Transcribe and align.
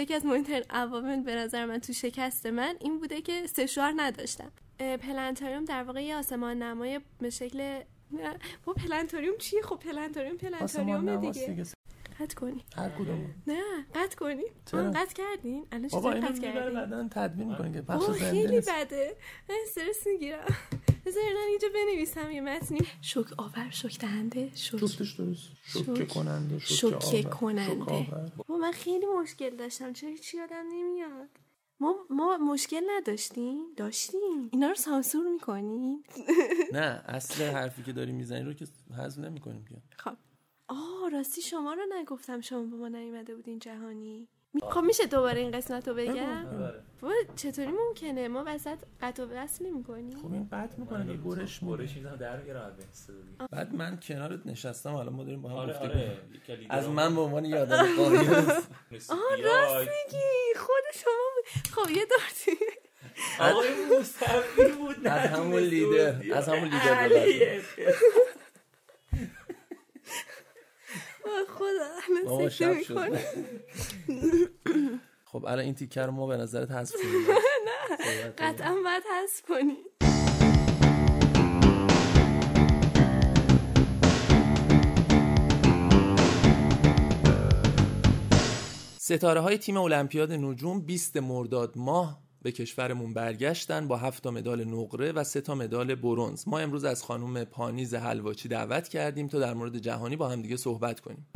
یکی 0.00 0.14
از 0.14 0.26
مهمترین 0.26 0.62
عوامل 0.70 1.22
به 1.22 1.34
نظر 1.34 1.66
من 1.66 1.78
تو 1.78 1.92
شکست 1.92 2.46
من 2.46 2.74
این 2.80 2.98
بوده 2.98 3.20
که 3.22 3.46
سشوار 3.46 3.92
نداشتم. 3.96 4.52
پلنتاریوم 4.78 5.64
در 5.64 5.82
واقع 5.82 6.04
یه 6.04 6.16
آسمان 6.16 6.62
نمای 6.62 7.00
به 7.20 7.30
شکل 7.30 7.58
نه 8.10 8.38
با 8.64 8.72
پلنتاریوم 8.72 9.36
چیه؟ 9.38 9.62
خب 9.62 9.76
پلنتاریوم 9.76 10.36
پلنتاریوم 10.36 11.16
دیگه. 11.20 11.64
قطع 12.20 12.34
کنی 12.34 12.64
هر 12.76 12.88
کدوم 12.88 13.34
نه 13.46 13.62
قطع 13.94 14.16
کنی 14.16 14.42
چرا؟ 14.66 14.90
قطع 14.90 15.14
کردین. 15.14 15.66
الان 15.72 15.88
چطور 15.88 16.14
قطع 16.14 16.40
کردین؟ 16.40 16.74
بعدا 16.74 17.08
تدوین 17.10 17.48
می‌کنه 17.48 17.72
که 17.72 17.82
بخش 17.82 18.04
زنده 18.04 18.18
خیلی. 18.18 18.60
بده. 18.60 19.16
من 19.48 19.54
استرس 19.62 20.06
می‌گیرم. 20.06 20.46
بذار 21.08 21.22
من 21.34 21.46
اینجا 21.48 21.68
بنویسم 21.74 22.30
یه 22.30 22.40
متنی. 22.40 22.78
شوک 23.02 23.26
آور 23.36 23.70
شوک 23.70 23.98
دهنده 23.98 24.50
شوک. 24.54 24.80
جفتش 24.80 25.12
درست. 25.12 25.48
شوکه 25.66 25.94
شوک. 25.94 26.08
کننده. 26.08 26.58
کننده. 27.30 27.74
شوک 27.74 27.88
آور. 27.88 28.32
بابا 28.36 28.56
من 28.56 28.72
خیلی 28.72 29.06
مشکل 29.22 29.56
داشتم. 29.56 29.92
چرا 29.92 30.16
چی 30.16 30.36
یادم 30.36 30.64
نمیاد؟ 30.72 31.28
ما, 31.80 31.94
ما 32.10 32.36
مشکل 32.38 32.80
نداشتیم. 32.90 33.74
داشتیم. 33.76 34.48
اینا 34.52 34.68
رو 34.68 34.74
سانسور 34.74 35.28
می‌کنیم. 35.32 36.02
نه 36.72 37.02
اصل 37.06 37.44
حرفی 37.44 37.82
که 37.82 37.92
داری 37.92 38.12
می‌زنی 38.12 38.42
رو 38.42 38.52
که 38.52 38.66
حذف 38.98 39.18
نمی‌کنیم 39.18 39.64
که. 39.64 39.82
خب. 39.98 40.16
آه 40.68 41.10
راستی 41.12 41.42
شما 41.42 41.74
رو 41.74 41.82
نگفتم 41.98 42.40
شما 42.40 42.62
با 42.62 42.76
ما 42.76 42.88
نیومده 42.88 43.34
بودین 43.34 43.58
جهانی. 43.58 44.28
خب 44.62 44.80
میشه 44.80 45.06
دوباره 45.06 45.40
این 45.40 45.50
قسمت 45.50 45.88
رو 45.88 45.94
بگم؟ 45.94 46.44
بابا 47.00 47.14
چطوری 47.36 47.68
ممکنه؟ 47.68 48.28
ما 48.28 48.44
وسط 48.46 48.78
قطع 49.02 49.22
و 49.22 49.26
وصل 49.34 49.66
نمی 49.66 49.84
کنیم 49.84 50.18
خب 50.18 50.32
این 50.32 50.48
قطع 50.52 50.78
می‌کنه 50.78 51.10
یه 51.10 51.16
برش 51.16 51.60
برش 51.60 51.96
می‌زنم 51.96 52.16
در 52.16 52.56
استودیو. 52.92 53.46
بعد 53.50 53.74
من 53.74 54.00
کنارت 54.00 54.46
نشستم 54.46 54.94
الان 54.94 55.12
ما 55.14 55.24
داریم 55.24 55.42
با 55.42 55.48
هم 55.48 55.56
آره 55.56 55.72
گفتگو 55.72 55.88
آره. 55.88 56.66
از 56.70 56.88
من 56.88 57.14
به 57.14 57.20
عنوان 57.20 57.44
یه 57.44 57.56
آدم 57.56 57.86
راست 59.44 59.78
میگی. 59.78 60.54
خود 60.56 60.84
شما 60.94 61.12
بود. 61.34 61.66
خب 61.72 61.90
یه 61.90 62.06
دارتی 62.06 62.64
آقای 63.40 63.68
مصطفی 64.00 64.72
بود 64.72 65.06
از 65.06 65.30
همون 65.30 65.62
لیدر. 65.62 66.36
از 66.36 66.48
همون 66.48 66.64
لیدر. 66.64 67.08
ببر. 67.08 67.24
خدا 71.48 71.88
الان 72.26 72.48
سکته 72.48 72.74
می‌کنه. 72.74 73.24
خب 75.24 75.44
الان 75.44 75.64
این 75.64 75.74
تیکر 75.74 76.06
رو 76.06 76.12
ما 76.12 76.26
به 76.26 76.36
نظرت 76.36 76.70
حذف 76.70 76.94
کنیم. 76.94 77.38
قطعا 78.38 78.74
باید 78.84 79.02
حذف 79.12 79.42
کنی. 79.48 79.76
ستاره 88.98 89.40
های 89.40 89.58
تیم 89.58 89.76
المپیاد 89.76 90.32
نجوم 90.32 90.80
20 90.80 91.16
مرداد 91.16 91.72
ماه 91.76 92.22
به 92.42 92.52
کشورمون 92.52 93.14
برگشتن 93.14 93.88
با 93.88 93.96
7 93.96 94.22
تا 94.22 94.30
مدال 94.30 94.64
نقره 94.64 95.12
و 95.12 95.24
3 95.24 95.40
تا 95.40 95.54
مدال 95.54 95.94
برنز. 95.94 96.48
ما 96.48 96.58
امروز 96.58 96.84
از 96.84 97.02
خانم 97.02 97.44
پانیز 97.44 97.94
حلواچی 97.94 98.48
دعوت 98.48 98.88
کردیم 98.88 99.28
تا 99.28 99.38
در 99.38 99.54
مورد 99.54 99.78
جهانی 99.78 100.16
با 100.16 100.28
هم 100.28 100.42
دیگه 100.42 100.56
صحبت 100.56 101.00
کنیم. 101.00 101.26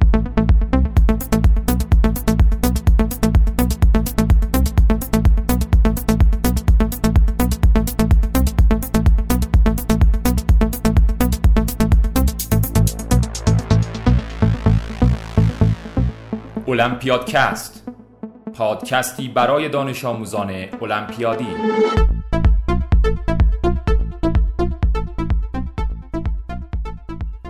المپیادکست 16.73 17.89
پادکستی 18.55 19.28
برای 19.28 19.69
دانش 19.69 20.05
آموزان 20.05 20.51
المپیادی 20.51 21.47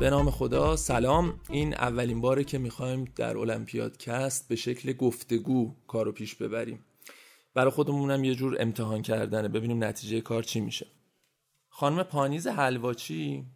به 0.01 0.11
نام 0.11 0.31
خدا 0.31 0.77
سلام. 0.77 1.41
این 1.51 1.75
اولین 1.75 2.21
باره 2.21 2.45
که 2.45 2.59
می‌خوایم 2.59 3.05
در 3.17 3.37
المپیادکست 3.37 4.49
به 4.49 4.57
شکل 4.57 4.93
گفتگو 4.93 5.75
کارو 5.87 6.13
پیش 6.13 6.35
ببریم. 6.35 6.85
برای 7.55 7.71
خودمونم 7.71 8.25
یه 8.25 8.35
جور 8.35 8.57
امتحان 8.61 9.03
کردنه 9.03 9.49
ببینیم 9.49 9.85
نتیجه 9.85 10.21
کار 10.21 10.43
چی 10.43 10.61
میشه. 10.61 10.87
خانم 11.69 12.03
پانیز 12.03 12.47
حلواچی 12.47 13.47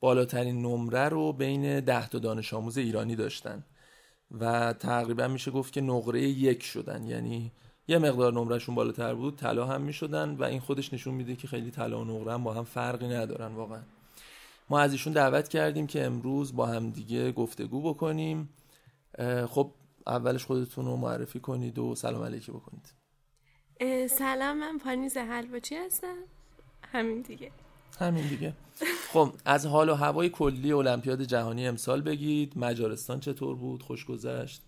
بالاترین 0.00 0.62
نمره 0.62 1.08
رو 1.08 1.32
بین 1.32 1.80
ده 1.80 2.08
تا 2.08 2.18
دانش 2.18 2.54
آموز 2.54 2.78
ایرانی 2.78 3.16
داشتن. 3.16 3.64
و 4.30 4.72
تقریبا 4.72 5.28
میشه 5.28 5.50
گفت 5.50 5.72
که 5.72 5.80
نقره 5.80 6.22
یک 6.22 6.62
شدن. 6.62 7.04
یعنی 7.04 7.52
یه 7.88 7.98
مقدار 7.98 8.32
نمرهشون 8.32 8.74
بالاتر 8.74 9.14
بود 9.14 9.36
طلا 9.36 9.66
هم 9.66 9.82
می‌شدن 9.82 10.30
و 10.30 10.44
این 10.44 10.60
خودش 10.60 10.92
نشون 10.92 11.14
میده 11.14 11.36
که 11.36 11.48
خیلی 11.48 11.70
طلا 11.70 12.00
و 12.00 12.04
نقره 12.04 12.32
هم 12.32 12.44
با 12.44 12.54
هم 12.54 12.64
فرقی 12.64 13.08
ندارن 13.08 13.54
واقعا. 13.54 13.82
ما 14.70 14.80
از 14.80 14.92
ایشون 14.92 15.12
دعوت 15.12 15.48
کردیم 15.48 15.86
که 15.86 16.04
امروز 16.04 16.56
با 16.56 16.66
هم 16.66 16.90
دیگه 16.90 17.32
گفتگو 17.32 17.94
بکنیم. 17.94 18.48
خب 19.48 19.70
اولش 20.06 20.44
خودتون 20.44 20.84
رو 20.84 20.96
معرفی 20.96 21.40
کنید 21.40 21.78
و 21.78 21.94
سلام 21.94 22.22
علیکی 22.22 22.52
بکنید. 22.52 22.94
سلام 24.08 24.58
من 24.58 24.78
پانیز 24.78 25.16
حلواچی 25.16 25.74
هستم؟ 25.74 26.16
همین 26.92 27.22
دیگه. 27.22 27.50
همین 28.00 28.28
دیگه. 28.28 28.52
خب 29.12 29.32
از 29.44 29.66
حال 29.66 29.88
و 29.88 29.94
هوای 29.94 30.28
کلی 30.28 30.72
المپیاد 30.72 31.22
جهانی 31.22 31.68
امسال 31.68 32.00
بگید. 32.00 32.52
مجارستان 32.56 33.20
چطور 33.20 33.56
بود؟ 33.56 33.82
خوش 33.82 34.04
گذشت. 34.04 34.62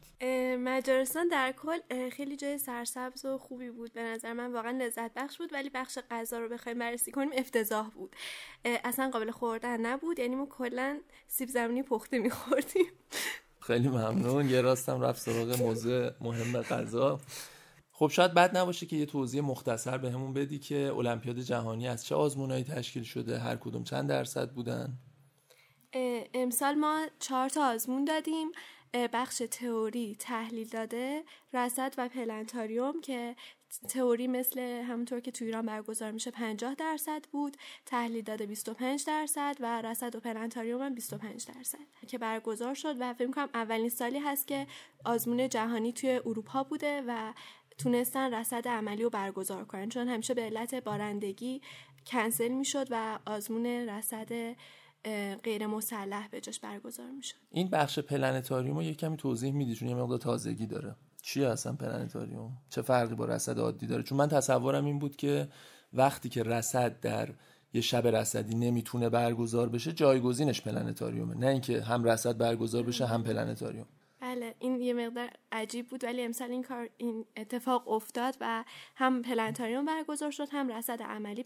مجارستان 0.59 1.29
در 1.29 1.53
کل 1.53 2.09
خیلی 2.11 2.37
جای 2.37 2.59
سرسبز 2.59 3.25
و 3.25 3.39
خوبی 3.39 3.71
بود. 3.71 3.93
به 3.93 4.03
نظر 4.03 4.33
من 4.33 4.53
واقعا 4.53 4.71
لذت 4.71 5.15
بخش 5.15 5.39
بود 5.39 5.53
ولی 5.53 5.71
بخش 5.71 5.99
غذا 6.11 6.39
رو 6.39 6.49
بخوایم 6.49 6.79
بررسی 6.79 7.11
کنیم 7.11 7.31
افتضاح 7.33 7.91
بود. 7.91 8.17
اصلا 8.65 9.11
قابل 9.11 9.31
خوردن 9.31 9.81
نبود 9.81 10.19
یعنی 10.19 10.35
ما 10.35 10.47
کلا 10.47 10.99
سیب 11.29 11.49
زمینی 11.49 11.83
پخته 11.83 12.19
میخوردیم. 12.19 12.87
خیلی 13.61 13.89
ممنون. 13.89 14.51
یه 14.51 14.61
راستم 14.61 15.01
رفت 15.01 15.23
سراغ 15.23 15.63
موضوع 15.63 16.11
مهم 16.21 16.63
غذا. 16.63 17.21
خب 17.99 18.09
شاید 18.09 18.35
بد 18.35 18.57
نباشه 18.57 18.87
که 18.87 18.97
یه 18.97 19.07
توضیح 19.07 19.41
مختصر 19.41 19.99
به 19.99 20.11
همون 20.11 20.33
بدی 20.33 20.59
که 20.59 20.93
المپیاد 20.97 21.39
جهانی 21.39 21.89
از 21.89 22.07
چه 22.07 22.15
آزمونایی 22.15 22.65
تشکیل 22.65 23.03
شده؟ 23.03 23.39
هر 23.39 23.57
کدوم 23.57 23.85
چند 23.85 24.09
درصد 24.09 24.51
بودن؟ 24.51 24.99
امسال 26.35 26.75
ما 26.75 27.07
چهار 27.19 27.49
تا 27.49 27.75
آزمون 27.75 28.05
دادیم. 28.05 28.49
بخش 29.13 29.43
تئوری 29.51 30.17
تحلیل 30.19 30.69
داده 30.69 31.25
رصد 31.53 31.95
و 31.99 32.09
پلنتاریوم 32.09 33.01
که 33.01 33.37
تئوری 33.89 34.27
مثل 34.27 34.61
همونطور 34.61 35.21
که 35.21 35.31
تو 35.31 35.45
ایران 35.45 35.67
برگزار 35.67 36.11
میشه 36.11 36.31
50 36.31 36.75
درصد 36.75 37.25
بود 37.25 37.57
تحلیل 37.87 38.25
داده 38.25 38.47
25 38.47 39.05
درصد 39.07 39.57
و 39.61 39.83
رصد 39.83 40.17
و 40.17 40.21
پلنتاریوم 40.21 40.83
هم 40.83 40.95
25 40.95 41.47
درصد 41.47 41.79
که 42.09 42.19
برگزار 42.19 42.75
شد 42.75 42.97
و 43.01 43.15
فکر 43.15 43.31
کنم 43.31 43.49
اولین 43.55 43.89
سالی 43.89 44.19
هست 44.19 44.47
که 44.47 44.67
آزمون 45.05 45.49
جهانی 45.49 45.93
توی 45.93 46.11
اروپا 46.11 46.63
بوده 46.63 47.03
و 47.07 47.33
تونستن 47.79 48.35
رصد 48.35 48.69
عملی 48.69 49.03
رو 49.03 49.11
برگزار 49.11 49.65
کنن. 49.65 49.89
چون 49.89 50.09
همیشه 50.09 50.35
به 50.35 50.43
علت 50.43 50.75
بارندگی 50.75 51.61
کنسل 52.07 52.49
می‌شد 52.49 52.87
و 52.91 53.19
آزمون 53.27 53.67
رصد 53.67 54.57
غیر 55.43 55.67
مسلح 55.67 56.29
به 56.29 56.41
جاش 56.41 56.61
برگزار 56.61 57.11
می‌شد. 57.11 57.37
این 57.51 57.69
بخش 57.69 57.99
پلنتاریوم 57.99 58.77
رو 58.77 58.83
یه 58.83 58.95
کمی 58.95 59.17
توضیح 59.17 59.53
میدی؟ 59.53 59.75
چون 59.75 59.89
یه 59.89 59.95
مقدار 59.95 60.19
تازگی 60.19 60.67
داره. 60.67 60.97
چیه 61.23 61.49
اصلا 61.49 61.73
پلنتاریوم؟ 61.73 62.53
چه 62.71 62.83
فرقی 62.83 63.15
با 63.15 63.25
رصد 63.25 63.59
عادی 63.59 63.87
داره؟ 63.87 64.03
چون 64.03 64.19
من 64.19 64.29
تصورم 64.29 64.85
این 64.85 64.99
بود 64.99 65.17
که 65.17 65.49
وقتی 65.93 66.29
که 66.29 66.43
رصد 66.43 67.01
در 67.01 67.29
یه 67.73 67.81
شب 67.81 68.07
رصدی 68.07 68.55
نمی‌تونه 68.55 69.09
برگزار 69.09 69.69
بشه 69.69 69.93
جایگزینش 69.93 70.61
پلنتاریومه. 70.63 71.35
نه 71.35 71.47
اینکه 71.47 71.83
هم 71.83 72.05
رصد 72.05 72.39
برگزار 72.39 72.83
بشه 72.83 73.07
هم 73.07 73.23
پلنتاریوم. 73.23 73.87
بله 74.29 74.55
این 74.59 74.81
یه 74.81 74.95
مقدار 74.95 75.31
عجیب 75.53 75.89
بود 75.89 76.05
ولی 76.05 76.23
امسال 76.23 76.51
این 76.51 76.63
کار 76.63 76.91
این 76.97 77.25
اتفاق 77.37 77.89
افتاد 77.89 78.37
و 78.41 78.65
هم 78.97 79.23
پلنتاریوم 79.23 79.85
برگزار 79.85 80.31
شد 80.31 80.49
هم 80.51 80.69
رصد 80.69 81.03
عملی. 81.03 81.45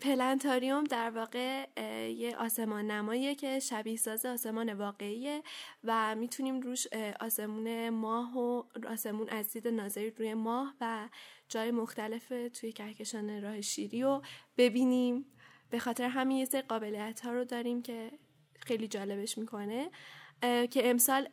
پلنتاریوم 0.00 0.84
در 0.84 1.10
واقع 1.10 1.66
یه 2.08 2.36
آسمان 2.36 2.90
نماییه 2.90 3.34
که 3.34 3.58
شبیه 3.60 3.96
ساز 3.96 4.26
آسمان 4.26 4.72
واقعیه 4.72 5.42
و 5.84 6.14
می‌تونیم 6.14 6.60
روش 6.60 6.86
آسمون 7.20 7.90
ماه 7.90 8.38
و 8.38 8.62
آسمون 8.88 9.28
از 9.28 9.52
دید 9.52 9.68
ناظری 9.68 10.10
روی 10.10 10.34
ماه 10.34 10.74
و 10.80 11.08
جای 11.48 11.70
مختلف 11.70 12.32
توی 12.60 12.72
کهکشان 12.72 13.42
راه 13.42 13.60
شیری 13.60 14.02
رو 14.02 14.22
ببینیم. 14.56 15.26
به 15.70 15.78
خاطر 15.78 16.04
همین 16.04 16.36
یه 16.36 16.44
سری 16.44 16.62
قابلیت 16.62 17.20
ها 17.20 17.32
رو 17.32 17.44
داریم 17.44 17.82
که 17.82 18.10
خیلی 18.60 18.88
جالبش 18.88 19.38
می‌کنه. 19.38 19.90
که 20.42 20.90
امسال 20.90 21.28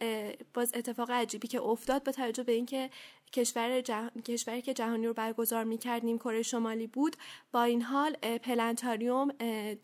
باز 0.54 0.72
اتفاق 0.76 1.12
عجیبی 1.12 1.48
که 1.48 1.62
افتاد 1.62 2.04
با 2.04 2.12
توجه 2.12 2.44
به 2.44 2.52
اینکه 2.52 2.90
کشور 3.34 3.82
جه... 3.82 4.10
کشوری 4.10 4.62
که 4.62 4.74
جهانی 4.74 5.08
رو 5.08 5.14
برگزار 5.14 5.64
می‌کردیم 5.64 6.18
کره 6.18 6.42
شمالی 6.42 6.88
بود 6.88 7.16
با 7.52 7.64
این 7.64 7.82
حال 7.82 8.14
پلنتاریوم 8.44 9.28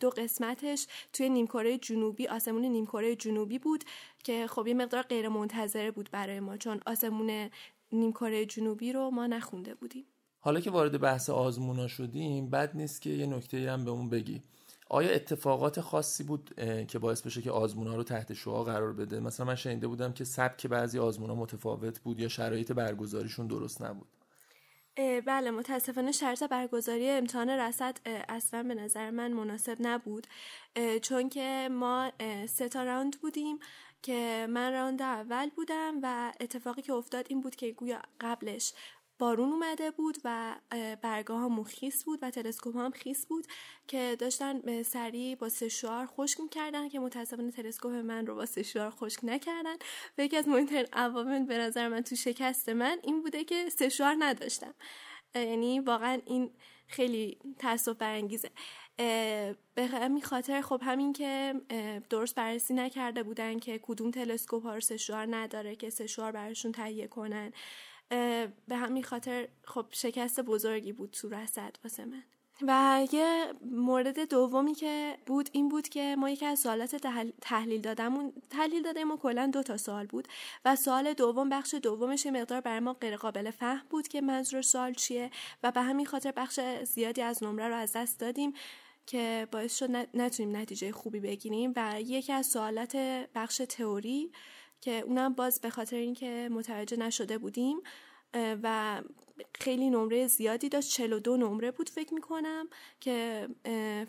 دو 0.00 0.10
قسمتش 0.10 0.86
توی 1.12 1.28
نیمکره 1.28 1.78
جنوبی 1.78 2.26
آسمون 2.26 2.64
نیمکره 2.64 3.16
جنوبی 3.16 3.58
بود 3.58 3.84
که 4.24 4.46
خب 4.46 4.66
یه 4.66 4.74
مقدار 4.74 5.02
غیر 5.02 5.28
منتظره 5.28 5.90
بود 5.90 6.08
برای 6.12 6.40
ما 6.40 6.56
چون 6.56 6.80
آسمون 6.86 7.50
نیم 7.92 8.12
کره 8.12 8.46
جنوبی 8.46 8.92
رو 8.92 9.10
ما 9.10 9.26
نخونده 9.26 9.74
بودیم. 9.74 10.04
حالا 10.38 10.60
که 10.60 10.70
وارد 10.70 11.00
بحث 11.00 11.30
آزمونا 11.30 11.88
شدیم 11.88 12.50
بد 12.50 12.76
نیست 12.76 13.02
که 13.02 13.10
یه 13.10 13.26
نکته 13.26 13.70
هم 13.72 13.84
بهمون 13.84 14.10
بگی. 14.10 14.42
آیا 14.88 15.10
اتفاقات 15.10 15.80
خاصی 15.80 16.24
بود 16.24 16.50
که 16.88 16.98
باعث 16.98 17.22
بشه 17.22 17.42
که 17.42 17.50
آزمونا 17.50 17.96
رو 17.96 18.02
تحت 18.02 18.32
شعا 18.32 18.64
قرار 18.64 18.92
بده؟ 18.92 19.20
مثلا 19.20 19.46
من 19.46 19.54
شنیده 19.54 19.88
بودم 19.88 20.12
که 20.12 20.24
سبک 20.24 20.66
بعضی 20.66 20.98
آزمونا 20.98 21.34
متفاوت 21.34 21.98
بود 21.98 22.20
یا 22.20 22.28
شرایط 22.28 22.72
برگزاریشون 22.72 23.46
درست 23.46 23.82
نبود. 23.82 24.08
بله 25.26 25.50
متاسفانه 25.50 26.12
شرط 26.12 26.42
برگزاری 26.42 27.10
امتحان 27.10 27.50
رسد 27.50 27.98
اصلا 28.28 28.62
به 28.62 28.74
نظر 28.74 29.10
من 29.10 29.32
مناسب 29.32 29.76
نبود 29.80 30.26
چون 31.02 31.28
که 31.28 31.68
ما 31.72 32.12
سه 32.48 32.68
تا 32.68 32.84
راوند 32.84 33.20
بودیم 33.20 33.58
که 34.02 34.46
من 34.50 34.72
راوند 34.72 35.02
اول 35.02 35.50
بودم 35.56 35.94
و 36.02 36.32
اتفاقی 36.40 36.82
که 36.82 36.92
افتاد 36.92 37.26
این 37.28 37.40
بود 37.40 37.56
که 37.56 37.72
گویا 37.72 38.02
قبلش 38.20 38.72
بارون 39.18 39.52
اومده 39.52 39.90
بود 39.90 40.18
و 40.24 40.54
برگاه 41.02 41.40
ها 41.40 41.62
خیس 41.62 42.04
بود 42.04 42.18
و 42.22 42.30
تلسکوپ 42.30 42.76
هم 42.76 42.90
خیس 42.90 43.26
بود 43.26 43.46
که 43.88 44.16
داشتن 44.18 44.82
سریع 44.82 45.34
با 45.34 45.48
سشوار 45.48 46.06
خشک 46.06 46.40
می‌کردن 46.40 46.88
که 46.88 46.98
متاسفانه 46.98 47.50
تلسکوپ 47.50 47.92
من 47.92 48.26
رو 48.26 48.34
با 48.34 48.46
سشوار 48.46 48.90
خشک 48.90 49.20
نکردن. 49.22 49.76
و 50.18 50.24
یکی 50.24 50.36
از 50.36 50.48
مهمترین 50.48 50.86
عوامل 50.92 51.44
به 51.44 51.58
نظر 51.58 51.88
من 51.88 52.00
تو 52.00 52.16
شکست 52.16 52.68
من 52.68 52.98
این 53.02 53.22
بوده 53.22 53.44
که 53.44 53.68
سشوار 53.68 54.16
نداشتم. 54.18 54.74
یعنی 55.34 55.80
واقعا 55.80 56.20
این 56.26 56.50
خیلی 56.86 57.38
تاسف 57.58 57.96
برانگیزه. 57.96 58.50
به 59.74 59.86
همین 59.86 60.22
خاطر 60.22 60.60
خب 60.60 60.80
همین 60.84 61.12
که 61.12 61.54
درست 62.10 62.34
بررسی 62.34 62.74
نکرده 62.74 63.22
بودن 63.22 63.58
که 63.58 63.80
کدوم 63.82 64.10
تلسکوپ 64.10 64.62
ها 64.62 64.74
رو 64.74 64.80
سشوار 64.80 65.36
نداره 65.36 65.76
که 65.76 65.90
سشوار 65.90 66.32
براشون 66.32 66.72
تهیه 66.72 67.06
کنن. 67.06 67.52
به 68.08 68.76
همین 68.76 69.02
خاطر 69.02 69.48
خب 69.64 69.86
شکست 69.90 70.40
بزرگی 70.40 70.92
بود 70.92 71.10
تو 71.10 71.28
رسد 71.28 71.76
واسه 71.84 72.04
من. 72.04 72.22
و 72.62 73.06
یه 73.12 73.52
مورد 73.64 74.28
دومی 74.28 74.74
که 74.74 75.18
بود 75.26 75.48
این 75.52 75.68
بود 75.68 75.88
که 75.88 76.16
ما 76.18 76.30
یکی 76.30 76.46
از 76.46 76.58
سوالات 76.58 76.96
تحلیل 77.40 77.80
دادمون 77.80 78.32
تحلیل 78.50 78.82
داده 78.82 79.04
ما 79.04 79.16
کلا 79.16 79.46
دو 79.46 79.62
تا 79.62 79.76
سوال 79.76 80.06
بود. 80.06 80.28
و 80.64 80.76
سوال 80.76 81.12
دوم 81.12 81.48
بخش 81.48 81.74
دومش 81.74 82.26
مقدار 82.26 82.60
برای 82.60 82.80
ما 82.80 82.92
غیر 82.92 83.16
قابل 83.16 83.50
فهم 83.50 83.82
بود 83.90 84.08
که 84.08 84.20
منظور 84.20 84.62
سوال 84.62 84.94
چیه. 84.94 85.30
و 85.62 85.70
به 85.70 85.80
همین 85.80 86.06
خاطر 86.06 86.32
بخش 86.36 86.60
زیادی 86.84 87.22
از 87.22 87.42
نمره 87.42 87.68
رو 87.68 87.74
از 87.74 87.92
دست 87.92 88.20
دادیم 88.20 88.52
که 89.06 89.48
باعث 89.52 89.78
شد 89.78 89.90
نتونیم 90.14 90.56
نتیجه 90.56 90.92
خوبی 90.92 91.20
بگیریم. 91.20 91.72
و 91.76 92.00
یکی 92.00 92.32
از 92.32 92.46
سوالات 92.46 92.96
بخش 93.34 93.62
تئوری 93.68 94.32
که 94.80 95.00
اونم 95.00 95.34
باز 95.34 95.60
به 95.60 95.70
خاطر 95.70 95.96
اینکه 95.96 96.48
متوجه 96.52 96.96
نشده 96.96 97.38
بودیم 97.38 97.76
و 98.34 99.02
خیلی 99.60 99.90
نمره 99.90 100.26
زیادی 100.26 100.68
داشت. 100.68 100.90
42 100.90 101.36
نمره 101.36 101.70
بود 101.70 101.88
فکر 101.88 102.14
می‌کنم 102.14 102.68
که 103.00 103.48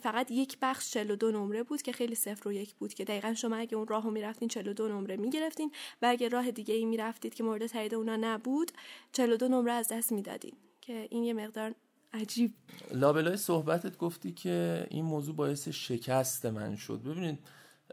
فقط 0.02 0.32
یک 0.32 0.58
بخش 0.62 0.92
42 0.92 1.32
نمره 1.32 1.64
بود 1.64 1.82
که 1.82 1.92
خیلی 1.92 2.16
صفر 2.16 2.48
و 2.48 2.52
یک 2.52 2.76
بود 2.76 2.94
که 2.94 3.06
دقیقا 3.06 3.34
شما 3.34 3.56
اگه 3.56 3.78
اون 3.78 3.88
راه 3.88 4.04
رو 4.04 4.12
می‌رفتین 4.12 4.48
42 4.48 4.88
نمره 4.88 5.18
می‌گرفتین 5.18 5.72
و 6.02 6.06
اگه 6.06 6.28
راه 6.28 6.52
دیگه 6.52 6.74
ای 6.76 6.86
می‌رفتید 6.86 7.34
که 7.34 7.44
مورد 7.44 7.68
تایید 7.68 7.96
اونا 7.96 8.16
نبود 8.16 8.72
42 9.12 9.48
نمره 9.48 9.72
از 9.72 9.88
دست 9.88 10.12
می‌دادین. 10.12 10.54
که 10.82 11.08
این 11.12 11.24
یه 11.24 11.34
مقدار 11.34 11.76
عجیب. 12.14 12.54
لابلای 12.94 13.38
صحبتت 13.38 13.98
گفتی 13.98 14.32
که 14.32 14.88
این 14.90 15.06
موضوع 15.06 15.36
باعث 15.36 15.68
شکست 15.68 16.46
من 16.46 16.76
شد. 16.76 17.04
ببینید 17.04 17.40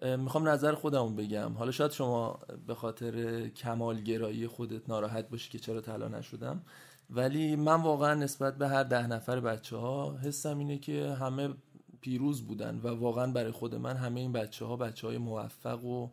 می‌خوام 0.03 0.49
نظر 0.49 0.75
خودمو 0.75 1.11
بگم. 1.11 1.53
حالا 1.53 1.71
شاید 1.71 1.91
شما 1.91 2.39
به 2.67 2.75
خاطر 2.75 3.49
کمالگرایی 3.49 4.47
خودت 4.47 4.89
ناراحت 4.89 5.29
باشی 5.29 5.51
که 5.51 5.59
چرا 5.59 5.81
طلا 5.81 6.09
نشدم. 6.09 6.63
ولی 7.11 7.57
من 7.57 7.83
واقعا 7.83 8.15
نسبت 8.15 8.59
به 8.59 8.69
هر 8.69 8.83
ده 8.83 9.07
نفر 9.07 9.41
بچه 9.41 9.77
ها 9.77 10.19
حسم 10.19 10.59
اینه 10.59 10.79
که 10.79 11.17
همه 11.21 11.55
پیروز 12.01 12.47
بودن 12.47 12.81
و 12.83 12.89
واقعا 12.89 13.33
برای 13.33 13.51
خود 13.51 13.75
من 13.75 13.97
همه 13.97 14.21
این 14.21 14.33
بچه 14.33 14.65
ها 14.65 14.77
بچه 14.77 15.07
های 15.07 15.19
موفق 15.19 15.85
و 15.85 16.11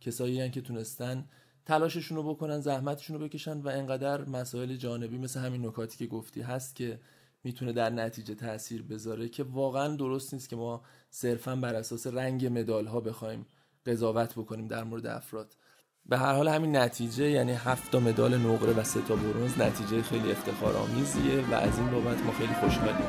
کسایی 0.00 0.50
که 0.50 0.60
تونستن 0.60 1.24
تلاششون 1.66 2.16
رو 2.16 2.22
بکنن 2.22 2.60
زحمتشون 2.60 3.18
رو 3.18 3.28
بکشن 3.28 3.60
و 3.60 3.68
انقدر 3.68 4.24
مسائل 4.24 4.76
جانبی 4.76 5.18
مثل 5.18 5.40
همین 5.40 5.66
نکاتی 5.66 5.98
که 5.98 6.06
گفتی 6.06 6.40
هست 6.40 6.76
که 6.76 7.00
می‌تونه 7.44 7.72
در 7.72 7.90
نتیجه 7.90 8.34
تاثیر 8.34 8.82
بذاره 8.82 9.28
که 9.28 9.42
واقعا 9.42 9.96
درست 9.96 10.34
نیست 10.34 10.48
که 10.48 10.56
ما 10.56 10.82
صرفا 11.10 11.56
بر 11.56 11.74
اساس 11.74 12.06
رنگ 12.06 12.46
مدال 12.46 12.86
ها 12.86 13.00
بخوایم 13.00 13.46
قضاوت 13.86 14.32
بکنیم 14.32 14.68
در 14.68 14.84
مورد 14.84 15.06
افراد. 15.06 15.56
به 16.06 16.18
هر 16.18 16.34
حال 16.34 16.48
همین 16.48 16.76
نتیجه 16.76 17.30
یعنی 17.30 17.52
هفت 17.52 17.94
مدال 17.94 18.38
نقره 18.38 18.72
و 18.72 18.84
سه 18.84 19.00
تا 19.00 19.16
برنز 19.16 19.60
نتیجه 19.60 20.02
خیلی 20.02 20.32
افتخار 20.32 20.76
آمیزیه 20.76 21.40
و 21.50 21.54
از 21.54 21.78
این 21.78 21.90
بابت 21.90 22.22
ما 22.22 22.32
خیلی 22.32 22.54
خوشحالیم. 22.54 23.06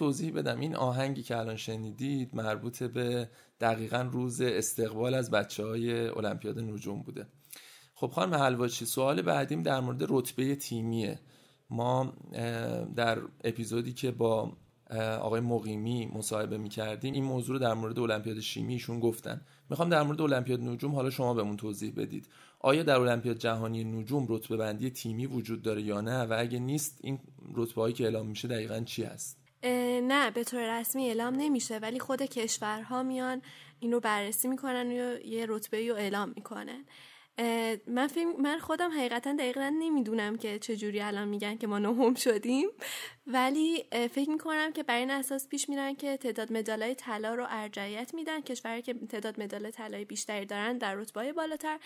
توضیح 0.00 0.32
بدم. 0.32 0.60
این 0.60 0.76
آهنگی 0.76 1.22
که 1.22 1.36
الان 1.36 1.56
شنیدید 1.56 2.34
مربوط 2.34 2.82
به 2.82 3.28
دقیقا 3.60 4.08
روز 4.12 4.40
استقبال 4.40 5.14
از 5.14 5.30
بچه 5.30 5.64
های 5.64 6.08
المپیاد 6.08 6.58
نجوم 6.58 7.02
بوده. 7.02 7.26
خب 7.94 8.06
خانم 8.06 8.34
حلواچی 8.34 8.84
سوال 8.84 9.22
بعدیم 9.22 9.62
در 9.62 9.80
مورد 9.80 10.06
رتبه 10.08 10.54
تیمیه. 10.56 11.20
ما 11.70 12.12
در 12.96 13.18
اپیزودی 13.44 13.92
که 13.92 14.10
با 14.10 14.52
آقای 15.20 15.40
مقیمی 15.40 16.06
مصاحبه 16.06 16.58
می‌کردیم 16.58 17.14
این 17.14 17.24
موضوع 17.24 17.52
رو 17.56 17.58
در 17.58 17.74
مورد 17.74 17.98
المپیاد 17.98 18.40
شیمیشون 18.40 19.00
گفتن. 19.00 19.40
می‌خوام 19.70 19.88
در 19.88 20.02
مورد 20.02 20.20
المپیاد 20.20 20.60
نجوم 20.60 20.94
حالا 20.94 21.10
شما 21.10 21.34
بهمون 21.34 21.56
توضیح 21.56 21.92
بدید. 21.96 22.28
آیا 22.60 22.82
در 22.82 23.00
المپیاد 23.00 23.36
جهانی 23.36 23.84
نجوم 23.84 24.26
رتبه 24.28 24.56
بندی 24.56 24.90
تیمی 24.90 25.26
وجود 25.26 25.62
داره 25.62 25.82
یا 25.82 26.00
نه؟ 26.00 26.22
و 26.22 26.34
اگه 26.38 26.58
نیست 26.58 26.98
این 27.02 27.18
رتبه 27.54 27.80
هایی 27.80 27.94
که 27.94 28.04
اعلام 28.04 28.26
میشه 28.26 28.48
دقیقا 28.48 28.80
چی 28.80 29.02
هست؟ 29.02 29.40
نه 29.62 30.30
به 30.30 30.44
طور 30.44 30.80
رسمی 30.80 31.06
اعلام 31.06 31.34
نمیشه 31.34 31.78
ولی 31.78 31.98
خود 31.98 32.22
کشورها 32.22 33.02
میان 33.02 33.42
این 33.80 33.92
رو 33.92 34.00
بررسی 34.00 34.48
می‌کنن 34.48 34.86
و 34.86 35.20
یه 35.26 35.46
رتبه 35.48 35.88
رو 35.88 35.94
اعلام 35.94 36.32
می‌کنن. 36.36 36.84
من 37.86 38.06
فیلم 38.06 38.40
من 38.40 38.58
خودم 38.58 38.90
حقیقتا 38.90 39.32
دقیقا 39.32 39.72
نمی‌دونم 39.78 40.36
که 40.36 40.58
چجوری 40.58 41.00
الان 41.00 41.28
میگن 41.28 41.56
که 41.56 41.66
ما 41.66 41.78
نهم 41.78 42.14
شدیم. 42.14 42.68
ولی 43.26 43.84
فکر 43.90 44.30
می‌کنم 44.30 44.72
که 44.72 44.82
بر 44.82 44.96
این 44.96 45.10
اساس 45.10 45.48
پیش 45.48 45.68
میرن 45.68 45.94
که 45.94 46.16
تعداد 46.16 46.52
مدالای 46.52 46.94
طلا 46.94 47.34
رو 47.34 47.46
ارجعیت 47.48 48.14
میدن. 48.14 48.40
کشورهایی 48.40 48.82
که 48.82 48.94
تعداد 48.94 49.40
مدال 49.40 49.70
طلای 49.70 50.04
بیشتری 50.04 50.46
دارن 50.46 50.78
در 50.78 50.94
رتبه 50.94 51.32
بالاتر 51.32 51.78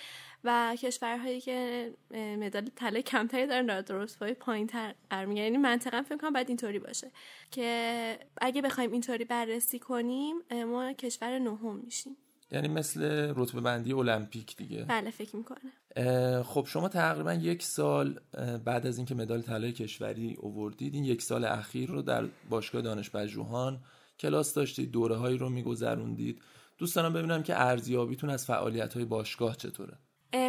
و 0.44 0.76
کشورهایی 0.82 1.40
که 1.40 1.90
مدال 2.10 2.70
طلای 2.76 3.02
کمتری 3.02 3.46
دارن 3.46 3.66
در 3.66 3.84
رتبه 3.88 4.34
پایینتر 4.34 4.94
قرار 5.10 5.26
می‌گیرن. 5.26 5.44
یعنی 5.44 5.58
منطقا 5.58 6.02
فکر 6.02 6.16
کنم 6.16 6.32
باید 6.32 6.48
اینطوری 6.48 6.78
باشه 6.78 7.10
که 7.50 8.18
اگه 8.40 8.62
بخوایم 8.62 8.92
اینطوری 8.92 9.24
بررسی 9.24 9.78
کنیم 9.78 10.36
ما 10.66 10.92
کشور 10.92 11.38
نهم 11.38 11.76
میشیم. 11.76 12.16
یعنی 12.50 12.68
مثل 12.68 13.32
رتبه 13.36 13.60
بندی 13.60 13.92
المپیک 13.92 14.56
دیگه. 14.56 14.84
بله 14.84 15.10
فکر 15.10 15.36
می‌کنه 15.36 16.42
خب 16.42 16.66
شما 16.68 16.88
تقریبا 16.88 17.34
یک 17.34 17.62
سال 17.62 18.20
بعد 18.64 18.86
از 18.86 18.96
اینکه 18.96 19.14
مدال 19.14 19.42
طلای 19.42 19.72
کشوری 19.72 20.36
اووردید 20.40 20.94
این 20.94 21.04
یک 21.04 21.22
سال 21.22 21.44
اخیر 21.44 21.90
رو 21.90 22.02
در 22.02 22.24
باشگاه 22.50 22.82
دانش 22.82 23.10
پژوهان 23.10 23.80
کلاس 24.18 24.54
داشتید 24.54 24.90
دوره 24.90 25.16
هایی 25.16 25.38
رو 25.38 25.48
میگذروندید. 25.48 26.42
دوست 26.78 26.96
دارم 26.96 27.12
ببینم 27.12 27.42
که 27.42 27.60
ارزیابیتون 27.60 28.30
از 28.30 28.46
فعالیت 28.46 28.94
های 28.94 29.04
باشگاه 29.04 29.56
چطوره؟ 29.56 29.98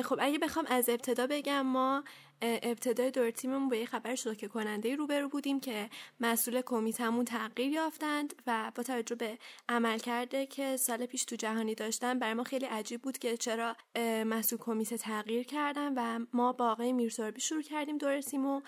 خب 0.04 0.18
اگه 0.20 0.40
بخوام 0.40 0.66
از 0.70 0.90
ابتدا 0.90 1.28
بگم 1.28 1.62
ما 1.62 2.04
ابتدای 2.64 3.12
دور 3.12 3.32
تیممون 3.32 3.70
با 3.70 3.76
یه 3.76 3.86
خبر 3.86 4.16
شوکه 4.16 4.48
کننده 4.48 4.96
روبرو 4.96 5.30
بودیم 5.30 5.60
که 5.60 5.90
مسئول 6.20 6.62
کمیتمون 6.62 7.26
تغییر 7.26 7.72
یافتند 7.72 8.34
و 8.48 8.72
با 8.76 8.84
توجه 8.84 9.16
به 9.16 9.38
عمل 9.70 9.98
کرده 9.98 10.46
که 10.46 10.78
سال 10.78 11.06
پیش 11.06 11.26
تو 11.26 11.36
جهانی 11.36 11.76
داشتن 11.76 12.20
برای 12.20 12.34
ما 12.34 12.44
خیلی 12.44 12.66
عجیب 12.66 13.02
بود 13.02 13.18
که 13.18 13.38
چرا 13.38 13.76
مسئول 14.26 14.60
کمیته 14.60 14.98
تغییر 14.98 15.44
کردن 15.44 15.94
و 15.98 16.26
ما 16.34 16.54
با 16.54 16.72
آقای 16.72 17.10
شروع 17.40 17.62
کردیم 17.62 17.98
دور 17.98 18.22
تیمو 18.22 18.62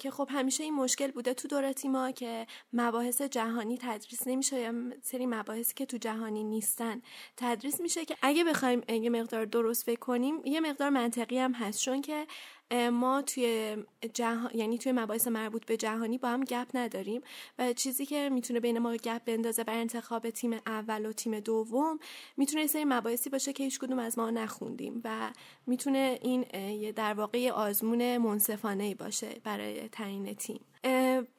که 0.00 0.10
خب 0.10 0.28
همیشه 0.30 0.64
این 0.64 0.74
مشکل 0.74 1.10
بوده 1.10 1.34
تو 1.34 1.48
دور 1.48 1.72
تیما 1.72 2.10
که 2.10 2.46
مباحث 2.72 3.22
جهانی 3.22 3.78
تدریس 3.78 4.26
نمیشه 4.26 4.60
یا 4.60 4.72
سری 5.02 5.26
مباحثی 5.26 5.74
که 5.74 5.86
تو 5.86 5.96
جهانی 5.96 6.44
نیستن 6.44 7.02
تدریس 7.36 7.80
میشه 7.80 8.04
که 8.04 8.16
اگه 8.22 8.44
بخوایم 8.44 8.82
یه 8.88 9.10
مقدار 9.10 9.44
درست 9.44 9.84
فکر 9.84 10.20
یه 10.44 10.60
مقدار 10.60 10.90
منطقی 10.90 11.38
هم 11.38 11.52
هست. 11.52 11.80
چون 11.80 12.02
که 12.02 12.26
ما 12.72 13.22
توی 13.22 13.76
جهان 14.14 14.50
یعنی 14.54 14.78
توی 14.78 14.92
مباحث 14.92 15.28
مربوط 15.28 15.66
به 15.66 15.76
جهانی 15.76 16.18
با 16.18 16.28
هم 16.28 16.44
گپ 16.44 16.68
نداریم 16.74 17.20
و 17.58 17.72
چیزی 17.72 18.06
که 18.06 18.28
می‌تونه 18.28 18.60
بین 18.60 18.78
ما 18.78 18.96
گپ 18.96 19.24
بندازه 19.24 19.64
بر 19.64 19.74
انتخاب 19.74 20.30
تیم 20.30 20.52
اول 20.66 21.06
و 21.06 21.12
تیم 21.12 21.40
دوم 21.40 21.98
می‌تونه 22.36 22.66
سری 22.66 22.84
مباحثی 22.84 23.30
باشه 23.30 23.52
که 23.52 23.64
هیچ 23.64 23.78
کدوم 23.78 23.98
از 23.98 24.18
ما 24.18 24.30
نخوندیم 24.30 25.00
و 25.04 25.30
می‌تونه 25.66 26.18
این 26.22 26.44
در 26.92 27.14
واقع 27.14 27.50
آزمون 27.50 28.18
منصفانه 28.18 28.94
باشه 28.94 29.40
برای 29.44 29.88
تعیین 29.88 30.34
تیم. 30.34 30.60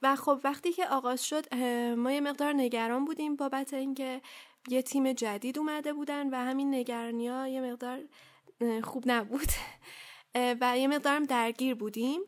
و 0.02 0.16
خب 0.16 0.40
وقتی 0.44 0.74
که 0.74 0.88
آغاز 0.88 1.26
شد 1.26 1.56
ما 1.96 2.12
یه 2.12 2.22
مقدار 2.22 2.54
نگران 2.54 3.06
بودیم 3.06 3.36
بابت 3.36 3.74
اینکه 3.74 4.22
یه 4.68 4.82
تیم 4.82 5.14
جدید 5.14 5.60
اومده 5.60 5.94
بودن 5.94 6.30
و 6.30 6.36
همین 6.36 6.76
نگرانی 6.76 7.28
ها 7.28 7.48
یه 7.48 7.62
مقدار 7.62 8.00
خوب 8.84 9.04
نبود. 9.08 9.48
و 10.36 10.78
یه 10.78 10.88
مقدارم 10.88 11.24
درگیر 11.24 11.76
بودیم. 11.76 12.22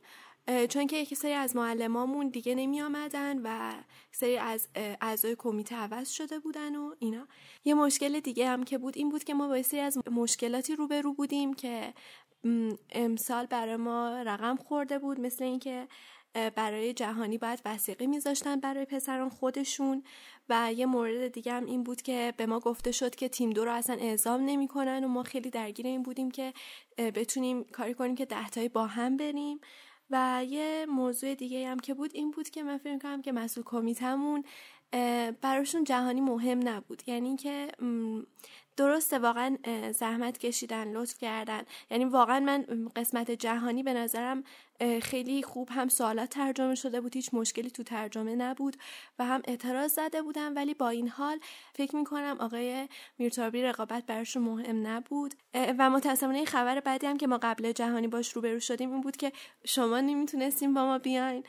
چون 0.69 0.87
که 0.87 0.97
یکی 0.97 1.15
سری 1.15 1.31
از 1.31 1.55
معلمامون 1.55 2.29
دیگه 2.29 2.55
نمی 2.55 2.81
آمدن 2.81 3.41
و 3.43 3.73
سری 4.11 4.37
از 4.37 4.67
اعضای 4.75 5.35
کمیته 5.39 5.75
عوض 5.75 6.09
شده 6.09 6.39
بودن 6.39 6.75
و 6.75 6.95
اینا. 6.99 7.27
یه 7.65 7.73
مشکل 7.73 8.19
دیگه 8.19 8.47
هم 8.49 8.63
که 8.63 8.77
بود 8.77 8.97
این 8.97 9.09
بود 9.09 9.23
که 9.23 9.33
ما 9.33 9.47
با 9.47 9.61
سری 9.61 9.79
از 9.79 9.97
مشکلاتی 10.11 10.75
روبرو 10.75 11.13
بودیم 11.13 11.53
که 11.53 11.93
امسال 12.91 13.45
برای 13.45 13.75
ما 13.75 14.21
رقم 14.25 14.55
خورده 14.55 14.99
بود. 14.99 15.19
مثل 15.19 15.43
اینکه 15.43 15.87
برای 16.55 16.93
جهانی 16.93 17.37
باید 17.37 17.61
وسیقی 17.65 18.07
میذاشتن 18.07 18.59
برای 18.59 18.85
پسران 18.85 19.29
خودشون. 19.29 20.03
و 20.49 20.73
یه 20.73 20.85
مورد 20.85 21.27
دیگه 21.27 21.53
هم 21.53 21.65
این 21.65 21.83
بود 21.83 22.01
که 22.01 22.33
به 22.37 22.45
ما 22.45 22.59
گفته 22.59 22.91
شد 22.91 23.15
که 23.15 23.29
تیم 23.29 23.49
دو 23.49 23.65
رو 23.65 23.71
اصلا 23.71 23.95
اعزام 23.95 24.41
نمی‌کنن 24.41 25.03
و 25.03 25.07
ما 25.07 25.23
خیلی 25.23 25.49
درگیر 25.49 25.87
این 25.87 26.03
بودیم 26.03 26.31
که 26.31 26.53
بتونیم 26.97 27.63
کاری 27.63 27.93
کنیم 27.93 28.15
که 28.15 28.25
دهتایی 28.25 28.69
با 28.69 28.87
هم 28.87 29.17
بریم. 29.17 29.59
و 30.09 30.45
یه 30.49 30.85
موضوع 30.89 31.35
دیگه 31.35 31.67
هم 31.67 31.79
که 31.79 31.93
بود 31.93 32.11
این 32.13 32.31
بود 32.31 32.49
که 32.49 32.63
من 32.63 32.77
فکر 32.77 32.97
کنم 32.97 33.21
که 33.21 33.31
مسئول 33.31 33.63
کمیتمون 33.63 34.43
براشون 35.41 35.83
جهانی 35.83 36.21
مهم 36.21 36.67
نبود. 36.67 37.03
یعنی 37.07 37.35
که 37.35 37.67
درسته 38.77 39.19
واقعا 39.19 39.57
زحمت 39.91 40.37
کشیدن 40.37 40.91
لطف 40.91 41.17
کردن. 41.17 41.61
یعنی 41.91 42.05
واقعا 42.05 42.39
من 42.39 42.89
قسمت 42.95 43.31
جهانی 43.31 43.83
به 43.83 43.93
نظرم 43.93 44.43
خیلی 45.01 45.43
خوب 45.43 45.69
هم 45.71 45.87
سوالات 45.87 46.29
ترجمه 46.29 46.75
شده 46.75 47.01
بود. 47.01 47.15
هیچ 47.15 47.33
مشکلی 47.33 47.69
تو 47.69 47.83
ترجمه 47.83 48.35
نبود 48.35 48.77
و 49.19 49.25
هم 49.25 49.41
اعتراض 49.45 49.93
زده 49.93 50.21
بودم. 50.21 50.55
ولی 50.55 50.73
با 50.73 50.89
این 50.89 51.07
حال 51.07 51.39
فکر 51.73 51.95
می‌کنم 51.95 52.37
آقای 52.39 52.87
میرتابی 53.17 53.63
رقابت 53.63 54.05
براشون 54.05 54.43
مهم 54.43 54.87
نبود. 54.87 55.33
و 55.53 55.89
متاسفانه 55.89 56.45
خبر 56.45 56.79
بعدی 56.79 57.07
هم 57.07 57.17
که 57.17 57.27
ما 57.27 57.39
قبل 57.43 57.71
جهانی 57.71 58.07
باش 58.07 58.31
روبرو 58.31 58.59
شدیم 58.59 58.91
این 58.91 59.01
بود 59.01 59.17
که 59.17 59.31
شما 59.65 59.99
نمی‌تونستیم 59.99 60.73
با 60.73 60.85
ما 60.85 60.97
بیاین 60.97 61.43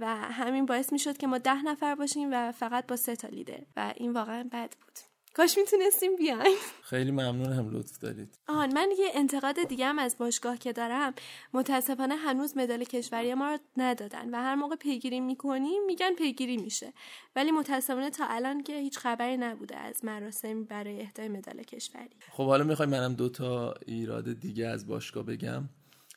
و 0.00 0.16
همین 0.16 0.66
باعث 0.66 0.92
می‌شد 0.92 1.16
که 1.16 1.26
ما 1.26 1.38
ده 1.38 1.62
نفر 1.62 1.94
باشیم 1.94 2.28
و 2.32 2.52
فقط 2.52 2.86
با 2.86 2.96
سه 2.96 3.16
تا 3.16 3.28
لیدر. 3.28 3.60
و 3.76 3.92
این 3.96 4.12
واقعا 4.12 4.48
بد 4.52 4.74
بود. 4.80 5.11
کاش 5.34 5.58
می‌تونستیم 5.58 6.16
بیاین 6.16 6.56
خیلی 6.82 7.10
ممنون 7.10 7.52
هم 7.52 7.70
لطف 7.70 7.98
دارید. 7.98 8.38
آهان 8.48 8.74
من 8.74 8.88
یه 8.98 9.10
انتقاد 9.14 9.64
دیگه 9.68 9.86
هم 9.86 9.98
از 9.98 10.18
باشگاه 10.18 10.58
که 10.58 10.72
دارم. 10.72 11.14
متاسفانه 11.52 12.16
هنوز 12.16 12.56
مدال 12.56 12.84
کشوری 12.84 13.34
ما 13.34 13.50
رو 13.50 13.58
ندادن 13.76 14.30
و 14.30 14.36
هر 14.36 14.54
موقع 14.54 14.76
پیگیری 14.76 15.20
می‌کنیم 15.20 15.84
میگن 15.86 16.14
پیگیری 16.18 16.56
میشه. 16.56 16.92
ولی 17.36 17.50
متاسفانه 17.50 18.10
تا 18.10 18.26
الان 18.28 18.62
که 18.62 18.78
هیچ 18.78 18.98
خبری 18.98 19.36
نبوده 19.36 19.76
از 19.76 20.04
مراسم 20.04 20.64
برای 20.64 21.00
اهدای 21.00 21.28
مدال 21.28 21.62
کشوری. 21.62 22.16
خب 22.30 22.46
حالا 22.46 22.64
می‌خوای 22.64 22.88
منم 22.88 23.14
دو 23.14 23.28
تا 23.28 23.74
ایراد 23.86 24.32
دیگه 24.32 24.66
از 24.66 24.86
باشگاه 24.86 25.24
بگم. 25.24 25.68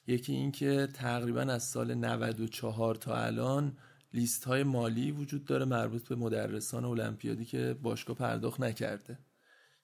یکی 0.07 0.34
اینکه 0.34 0.88
تقریبا 0.93 1.41
از 1.41 1.63
سال 1.63 1.93
94 1.93 2.95
تا 2.95 3.15
الان 3.15 3.77
لیست 4.15 4.45
های 4.45 4.63
مالی 4.63 5.12
وجود 5.12 5.45
داره 5.45 5.65
مربوط 5.65 6.07
به 6.07 6.15
مدرسان 6.15 6.86
المپیادی 6.86 7.45
که 7.45 7.75
باشگاه 7.81 8.15
پرداخت 8.15 8.60
نکرده. 8.60 9.19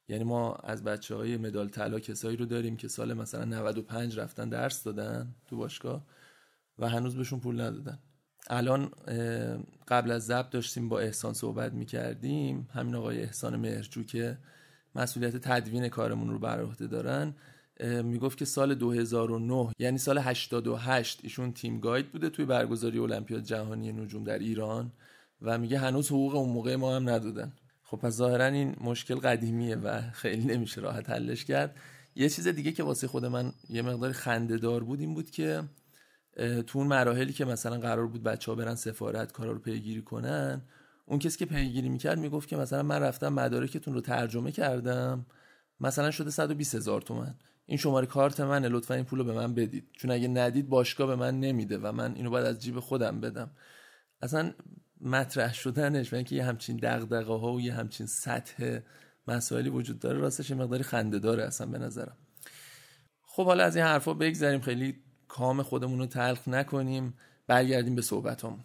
یعنی 0.08 0.24
ما 0.24 0.56
از 0.56 0.84
بچه 0.84 1.16
های 1.16 1.38
مدال 1.38 1.70
طلا 1.70 2.00
کسایی 2.00 2.38
رو 2.38 2.46
داریم 2.46 2.78
که 2.78 2.88
سال 2.88 3.14
مثلا 3.14 3.46
95 3.46 4.20
رفتن 4.20 4.50
درس 4.50 4.84
دادن 4.84 5.36
تو 5.48 5.58
باشگاه 5.58 6.06
و 6.80 6.90
هنوز 6.90 7.16
بهشون 7.16 7.40
پول 7.40 7.62
ندادن. 7.62 8.00
الان 8.50 8.92
قبل 9.88 10.12
از 10.12 10.26
ضبط 10.26 10.50
داشتیم 10.50 10.90
با 10.90 11.00
احسان 11.00 11.34
صحبت 11.34 11.74
می‌کردیم. 11.74 12.70
همین 12.74 12.96
آقای 12.96 13.22
احسان 13.22 13.56
مهرجو 13.56 14.04
که 14.04 14.38
مسئولیت 14.96 15.38
تدوین 15.38 15.88
کارمون 15.88 16.30
رو 16.30 16.40
بر 16.40 16.62
عهده 16.62 16.88
دارن. 16.88 17.36
می‌گفت 17.80 18.38
که 18.38 18.46
سال 18.46 18.76
2009 18.76 19.72
یعنی 19.80 19.98
سال 19.98 20.18
88 20.18 21.20
ایشون 21.24 21.54
تیم 21.54 21.80
گاید 21.80 22.12
بوده 22.12 22.30
توی 22.30 22.46
برگزاری 22.46 23.00
المپیاد 23.00 23.44
جهانی 23.44 23.92
نجوم 23.92 24.24
در 24.24 24.40
ایران 24.40 24.92
و 25.42 25.58
میگه 25.58 25.80
هنوز 25.80 26.08
حقوق 26.08 26.36
اون 26.36 26.50
موقع 26.50 26.76
ما 26.76 26.96
هم 26.96 27.10
ندادن. 27.10 27.54
خب 27.84 27.98
پس 27.98 28.14
ظاهرا 28.14 28.46
این 28.46 28.76
مشکل 28.82 29.16
قدیمیه 29.16 29.76
و 29.76 30.02
خیلی 30.12 30.46
نمیشه 30.46 30.82
راحت 30.82 31.10
حلش 31.10 31.46
کرد. 31.46 31.76
یه 32.16 32.30
چیز 32.30 32.48
دیگه 32.48 32.72
که 32.72 32.84
واسه 32.84 33.08
خود 33.08 33.26
من 33.26 33.52
یه 33.70 33.82
مقدار 33.82 34.12
خنده 34.12 34.58
دار 34.58 34.84
بود 34.84 35.00
این 35.00 35.14
بود 35.14 35.32
که 35.32 35.64
تو 36.68 36.80
اون 36.80 36.88
مراحلی 36.88 37.34
که 37.34 37.46
مثلا 37.46 37.78
قرار 37.78 38.08
بود 38.08 38.24
بچه 38.24 38.52
ها 38.52 38.56
برن 38.56 38.76
سفارت 38.76 39.32
کارا 39.32 39.52
رو 39.52 39.60
پیگیری 39.60 40.02
کنن 40.02 40.62
اون 41.06 41.20
کسی 41.20 41.38
که 41.40 41.46
پیگیری 41.46 41.90
می‌کرد 41.90 42.20
می‌گفت 42.20 42.50
که 42.50 42.58
مثلا 42.58 42.84
من 42.84 43.00
رفتم 43.00 43.34
مدارکتون 43.34 43.94
رو 43.94 44.02
ترجمه 44.02 44.52
کردم 44.52 45.26
مثلا 45.80 46.12
شده 46.12 46.30
120 46.30 46.76
هزار 46.76 47.02
تومن. 47.02 47.36
این 47.72 47.78
شماره 47.78 48.06
کارت 48.06 48.40
منه 48.40 48.70
لطفا 48.70 48.94
این 48.94 49.04
پول 49.04 49.24
به 49.24 49.34
من 49.34 49.54
بدید. 49.54 49.90
چون 49.94 50.12
اگه 50.12 50.28
ندید 50.28 50.70
باشگاه 50.70 51.08
به 51.08 51.16
من 51.16 51.40
نمیده 51.40 51.78
و 51.78 51.92
من 51.92 52.16
اینو 52.16 52.30
باید 52.30 52.46
از 52.46 52.60
جیب 52.60 52.80
خودم 52.80 53.22
بدم. 53.22 53.52
اصلا 54.22 54.54
مطرح 55.02 55.54
شدنش 55.54 56.14
و 56.14 56.16
اینکه 56.16 56.36
یه 56.36 56.44
همچین 56.44 56.78
دغدغه 56.78 57.34
ها 57.34 57.54
و 57.54 57.62
یه 57.62 57.74
همچین 57.74 58.06
سطح 58.08 58.80
مسائلی 59.28 59.70
وجود 59.70 60.00
داره 60.00 60.20
راستش 60.20 60.52
مقداری 60.52 60.84
خنده 60.84 61.20
داره 61.20 61.44
اصلا 61.44 61.68
به 61.68 61.78
نظرم. 61.78 62.18
خب 63.22 63.46
حالا 63.46 63.64
از 63.64 63.76
این 63.76 63.86
حرفا 63.86 64.14
بگذریم. 64.14 64.62
خیلی 64.62 64.96
کام 65.28 65.64
خودمون 65.64 66.00
رو 66.00 66.06
تلخ 66.06 66.48
نکنیم. 66.48 67.14
برگردیم 67.48 67.96
به 67.96 68.02
صحبتمون 68.02 68.60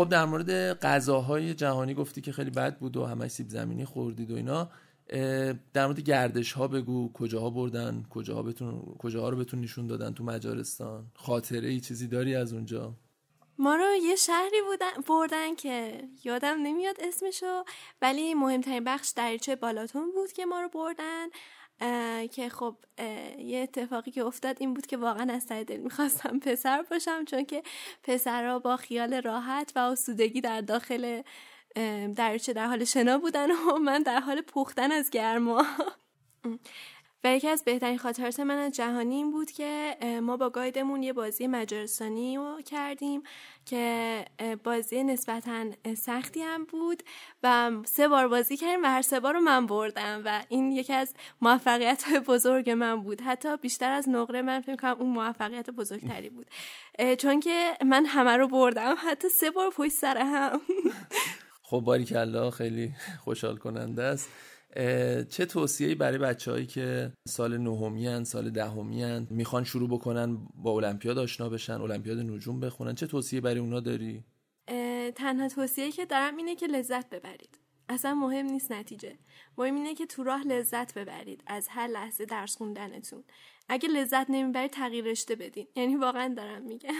خب 0.00 0.08
در 0.08 0.24
مورد 0.24 0.80
غذاهای 0.80 1.54
جهانی 1.54 1.94
گفتی 1.94 2.20
که 2.20 2.32
خیلی 2.32 2.50
بد 2.50 2.78
بود 2.78 2.96
و 2.96 3.04
همه 3.06 3.28
سیب 3.28 3.48
زمینی 3.48 3.84
خوردید 3.84 4.30
و 4.30 4.34
اینا. 4.34 4.70
در 5.72 5.86
مورد 5.86 6.00
گردش 6.00 6.52
ها 6.52 6.68
بگو. 6.68 7.12
کجاها 7.12 7.50
بردن؟ 7.50 8.06
کجاها 8.10 8.42
بتون 8.42 8.96
کجاها 8.98 9.28
رو 9.28 9.36
بتون 9.36 9.60
نشون 9.60 9.86
دادن 9.86 10.14
تو 10.14 10.24
مجارستان؟ 10.24 11.06
خاطره 11.14 11.68
ای 11.68 11.80
چیزی 11.80 12.06
داری 12.06 12.34
از 12.34 12.52
اونجا؟ 12.52 12.94
ما 13.58 13.74
رو 13.74 13.84
یه 14.02 14.16
شهری 14.16 14.62
بودن 14.70 15.02
بردن 15.08 15.54
که 15.54 16.08
یادم 16.24 16.56
نمیاد 16.62 16.96
اسمشو 17.00 17.64
ولی 18.02 18.34
مهمترین 18.34 18.84
بخش 18.84 19.12
دریچه 19.16 19.56
بالاتون 19.56 20.12
بود 20.14 20.32
که 20.32 20.46
ما 20.46 20.60
رو 20.60 20.68
بردن. 20.68 21.26
که 22.32 22.48
خب 22.48 22.76
یه 23.38 23.58
اتفاقی 23.62 24.10
که 24.10 24.24
افتاد 24.24 24.56
این 24.60 24.74
بود 24.74 24.86
که 24.86 24.96
واقعا 24.96 25.32
از 25.32 25.46
ته 25.46 25.64
دل 25.64 25.76
می‌خواستم 25.76 26.38
پسر 26.46 26.82
باشم 26.82 27.24
چون 27.24 27.44
که 27.44 27.62
پسرها 28.02 28.58
با 28.58 28.76
خیال 28.76 29.14
راحت 29.14 29.72
و 29.76 29.78
آسودگی 29.78 30.40
در 30.40 30.60
داخل 30.60 31.22
درچه 32.16 32.52
در 32.52 32.66
حال 32.66 32.84
شنا 32.84 33.18
بودن 33.18 33.50
و 33.50 33.78
من 33.78 34.02
در 34.02 34.20
حال 34.20 34.40
پختن 34.40 34.92
از 34.92 35.10
گرما. 35.10 35.66
و 37.24 37.36
یکی 37.36 37.48
از 37.48 37.64
بهترین 37.64 37.98
خاطرات 37.98 38.40
من 38.40 38.58
از 38.58 38.72
جهانی 38.72 39.14
این 39.14 39.30
بود 39.30 39.50
که 39.50 39.96
ما 40.22 40.36
با 40.36 40.50
گایدمون 40.50 41.02
یه 41.02 41.12
بازی 41.12 41.46
مجارستانی 41.46 42.36
رو 42.36 42.62
کردیم 42.62 43.22
که 43.66 44.24
بازی 44.64 45.04
نسبتا 45.04 45.64
سختی 45.96 46.42
هم 46.42 46.64
بود 46.64 47.02
و 47.42 47.70
سه 47.84 48.08
بار 48.08 48.28
بازی 48.28 48.56
کردیم 48.56 48.82
و 48.82 48.86
هر 48.86 49.02
سه 49.02 49.20
بار 49.20 49.34
رو 49.34 49.40
من 49.40 49.66
بردم 49.66 50.22
و 50.24 50.42
این 50.48 50.72
یکی 50.72 50.92
از 50.92 51.14
موفقیت 51.40 52.02
های 52.02 52.20
بزرگ 52.20 52.70
من 52.70 53.02
بود. 53.02 53.20
حتی 53.20 53.56
بیشتر 53.56 53.92
از 53.92 54.08
نقره 54.08 54.42
من 54.42 54.60
فکر 54.60 54.76
کنم 54.76 54.96
اون 54.98 55.10
موفقیت 55.10 55.70
بزرگتری 55.70 56.30
بود. 56.30 56.46
چون 57.18 57.40
که 57.40 57.72
من 57.86 58.06
همه 58.06 58.36
رو 58.36 58.48
بردم 58.48 58.94
حتی 58.98 59.28
سه 59.28 59.50
بار 59.50 59.70
پشت 59.70 59.92
سر 59.92 60.18
هم. 60.18 60.60
خب 61.62 61.80
باریکلا 61.80 62.50
خیلی 62.50 62.92
خوشحال 63.24 63.56
کننده 63.56 64.02
است. 64.02 64.28
چه 65.30 65.46
توصیه‌ای 65.46 65.94
برای 65.94 66.18
بچههایی 66.18 66.66
که 66.66 67.12
سال 67.28 67.58
نهمی 67.58 68.24
سال 68.24 68.50
دهمی 68.50 69.26
می‌خوان 69.30 69.64
شروع 69.64 69.88
بکنن 69.88 70.38
با 70.54 70.70
المپیاد 70.70 71.18
آشنا 71.18 71.48
بشن 71.48 71.72
المپیاد 71.72 72.18
نجوم 72.18 72.60
بخونن؟ 72.60 72.94
چه 72.94 73.06
توصیه 73.06 73.40
برای 73.40 73.58
اونا 73.58 73.80
داری؟ 73.80 74.24
تنها 75.14 75.48
توصیه 75.48 75.92
که 75.92 76.06
دارم 76.06 76.36
اینه 76.36 76.54
که 76.54 76.66
لذت 76.66 77.10
ببرید. 77.10 77.58
اصلا 77.88 78.14
مهم 78.14 78.46
نیست 78.46 78.72
نتیجه. 78.72 79.18
مهم 79.58 79.74
اینه 79.74 79.94
که 79.94 80.06
تو 80.06 80.22
راه 80.24 80.46
لذت 80.46 80.98
ببرید 80.98 81.42
از 81.46 81.68
هر 81.70 81.86
لحظه 81.86 82.24
درس 82.24 82.56
خوندنتون. 82.56 83.24
اگه 83.68 83.88
لذت 83.88 84.26
نمی‌برید 84.30 84.70
تغییر 84.70 85.04
رشته 85.04 85.34
بدین. 85.34 85.66
یعنی 85.76 85.96
واقعا 85.96 86.34
دارم 86.36 86.62
میگم. 86.62 86.90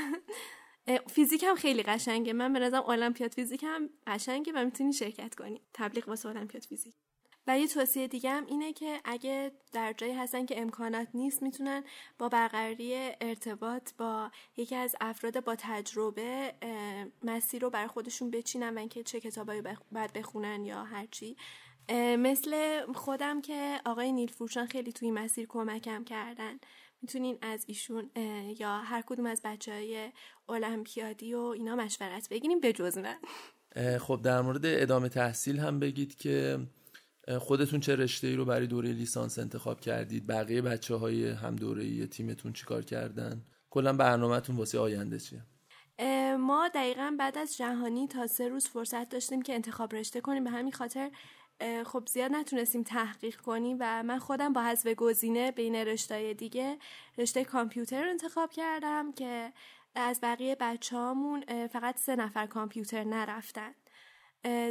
فیزیک 1.06 1.44
هم 1.44 1.54
خیلی 1.54 1.82
قشنگه. 1.82 2.32
من 2.32 2.52
به 2.52 2.58
نظرم 2.58 2.82
المپیاد 2.88 3.32
فیزیک 3.34 3.64
هم 3.64 3.90
قشنگه 4.06 4.52
و 4.52 4.64
می‌تونی 4.64 4.92
شرکت 4.92 5.34
کنی. 5.34 5.60
تبلیغ 5.74 6.08
واسه 6.08 6.28
المپیاد 6.28 6.62
فیزیک. 6.62 6.94
و 7.50 7.58
یه 7.58 7.68
توصیه 7.68 8.08
دیگه 8.08 8.30
هم 8.30 8.46
اینه 8.46 8.72
که 8.72 9.00
اگه 9.04 9.52
در 9.72 9.92
جایی 9.92 10.12
هستن 10.12 10.46
که 10.46 10.60
امکانات 10.60 11.08
نیست 11.14 11.42
می‌تونن 11.42 11.84
با 12.18 12.28
برقراری 12.28 13.10
ارتباط 13.20 13.90
با 13.98 14.30
یکی 14.56 14.76
از 14.76 14.96
افراد 15.00 15.44
با 15.44 15.56
تجربه 15.58 16.54
مسیر 17.22 17.62
رو 17.62 17.70
بر 17.70 17.86
خودشون 17.86 18.30
بچینن 18.30 18.74
و 18.74 18.78
اینکه 18.78 19.02
چه 19.02 19.20
کتابایی 19.20 19.62
باید 19.92 20.12
بخونن 20.12 20.64
یا 20.64 20.84
هرچی 20.84 21.36
مثل 22.18 22.80
خودم 22.92 23.40
که 23.40 23.80
آقای 23.84 24.12
نیل 24.12 24.30
فروشان 24.30 24.66
خیلی 24.66 24.92
توی 24.92 25.10
مسیر 25.10 25.46
کمکم 25.46 26.04
کردن. 26.04 26.58
می‌تونین 27.02 27.38
از 27.42 27.64
ایشون 27.66 28.10
یا 28.58 28.78
هر 28.78 29.02
کدوم 29.02 29.26
از 29.26 29.40
بچه 29.44 29.72
های 29.72 30.12
المپیادی 30.48 31.34
و 31.34 31.40
اینا 31.40 31.76
مشورت 31.76 32.28
بگیریم 32.28 32.60
به 32.60 32.72
جز 32.72 32.98
من. 32.98 33.18
خب 33.98 34.20
در 34.24 34.40
مورد 34.40 34.62
ادامه 34.64 35.08
تحصیل 35.08 35.58
هم 35.58 35.80
بگید 35.80 36.14
که 36.14 36.58
خودتون 37.38 37.80
چه 37.80 37.96
رشته 37.96 38.26
ای 38.26 38.34
رو 38.34 38.44
برای 38.44 38.66
دوره 38.66 38.92
لیسانس 38.92 39.38
انتخاب 39.38 39.80
کردید؟ 39.80 40.26
بقیه 40.26 40.62
بچه 40.62 40.94
های 40.94 41.28
هم 41.28 41.56
دوره 41.56 41.82
ای 41.82 42.06
تیمتون 42.06 42.52
چیکار 42.52 42.82
کردن؟ 42.82 43.44
کلا 43.70 43.92
برنامهتون 43.92 44.56
واسه 44.56 44.78
آینده 44.78 45.18
چیه؟ 45.18 45.42
ما 46.36 46.68
دقیقا 46.74 47.16
بعد 47.18 47.38
از 47.38 47.56
جهانی 47.56 48.08
تا 48.08 48.26
سه 48.26 48.48
روز 48.48 48.66
فرصت 48.66 49.08
داشتیم 49.08 49.42
که 49.42 49.54
انتخاب 49.54 49.94
رشته 49.94 50.20
کنیم. 50.20 50.44
به 50.44 50.50
همین 50.50 50.72
خاطر 50.72 51.10
خب 51.86 52.06
زیاد 52.08 52.32
نتونستیم 52.32 52.82
تحقیق 52.82 53.36
کنیم 53.36 53.76
و 53.80 54.02
من 54.02 54.18
خودم 54.18 54.52
با 54.52 54.62
حذف 54.62 54.86
گزینه 54.86 55.50
بین 55.50 55.74
رشته 55.74 56.34
دیگه 56.34 56.78
رشته 57.18 57.44
کامپیوتر 57.44 58.02
رو 58.04 58.10
انتخاب 58.10 58.50
کردم 58.50 59.12
که 59.12 59.52
از 59.94 60.20
بقیه 60.22 60.56
بچه 60.60 60.96
فقط 61.72 61.98
سه 61.98 62.16
نفر 62.16 62.46
کامپیوتر 62.46 63.04
نرفتن. 63.04 63.74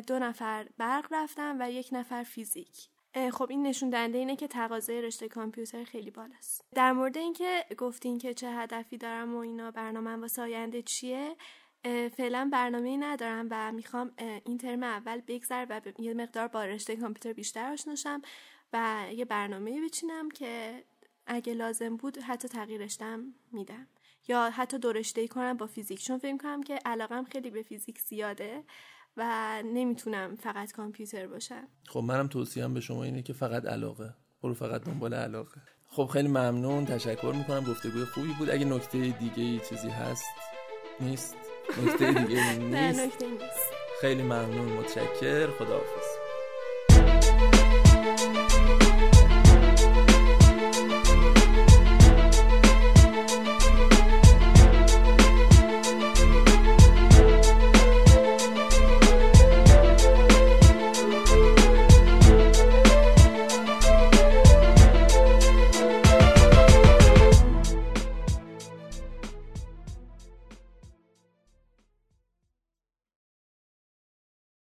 دو 0.08 0.20
نفر 0.20 0.68
برق 0.78 1.08
رفتن 1.12 1.62
و 1.62 1.72
یک 1.72 1.90
نفر 1.92 2.24
فیزیک. 2.24 2.90
خب 3.34 3.48
این 3.50 3.68
نشون 3.68 3.90
دهنده 3.90 4.18
اینه 4.18 4.36
که 4.36 4.48
تقاضای 4.48 5.02
رشته 5.02 5.28
کامپیوتر 5.28 5.84
خیلی 5.84 6.12
بالاست. 6.12 6.66
در 6.76 6.92
مورد 6.92 7.18
اینکه 7.18 7.66
گفتین 7.78 8.18
که 8.18 8.34
چه 8.34 8.52
هدفی 8.52 8.98
دارم 8.98 9.36
و 9.36 9.38
اینا 9.38 9.72
برنامه 9.72 10.16
واسه 10.16 10.42
آینده 10.42 10.82
چیه؟ 10.82 11.36
فعلا 12.18 12.50
برنامه 12.54 12.98
ندارم 12.98 13.48
و 13.52 13.72
می‌خوام 13.72 14.12
این 14.46 14.58
ترم 14.58 14.84
اول 14.84 15.22
بگذر 15.28 15.66
و 15.70 15.82
یه 16.02 16.14
مقدار 16.14 16.48
با 16.48 16.66
رشته 16.66 16.96
کامپیوتر 16.96 17.34
بیشتر 17.34 17.72
آشناشم 17.72 18.22
و 18.74 19.06
یه 19.14 19.26
برنامه 19.26 19.82
بچینم 19.82 20.32
که 20.32 20.84
اگه 21.28 21.54
لازم 21.54 21.98
بود 21.98 22.18
حتی 22.18 22.48
تغییرشتم 22.48 23.34
میدم. 23.52 23.88
یا 24.28 24.50
حتی 24.50 24.78
دورشته 24.78 25.28
کنم 25.28 25.58
با 25.58 25.68
فیزیک. 25.68 26.04
چون 26.04 26.18
فکر 26.18 26.38
کنم 26.38 26.64
که 26.64 26.80
علاقم 26.86 27.24
خیلی 27.24 27.50
به 27.50 27.62
فیزیک 27.62 28.00
زیاده. 28.00 28.64
و 29.20 29.62
نمی‌تونم 29.66 30.36
فقط 30.36 30.72
کامپیوتر 30.72 31.28
باشم. 31.28 31.68
خب 31.88 32.00
منم 32.00 32.28
توصیهم 32.28 32.74
به 32.74 32.80
شما 32.82 33.04
اینه 33.04 33.22
که 33.22 33.34
فقط 33.34 33.66
علاقه. 33.66 34.14
برو 34.44 34.54
فقط 34.54 34.84
دنبال 34.84 35.14
علاقه. 35.14 35.62
خب 35.88 36.06
خیلی 36.06 36.28
ممنون 36.28 36.86
تشکر 36.86 37.34
می‌کنم. 37.38 37.64
گفتگوی 37.64 38.06
خوبی 38.06 38.34
بود. 38.40 38.50
اگه 38.50 38.66
نکته 38.66 38.98
دیگه 39.00 39.44
ای 39.44 39.60
چیزی 39.70 39.90
هست 39.90 40.26
نیست. 41.00 41.36
نکته 41.86 42.14
دیگه 42.14 42.56
نیست. 42.60 43.10
خیلی 44.02 44.24
ممنون. 44.24 44.68
متشکر. 44.74 45.48
خداحافظ. 45.48 46.19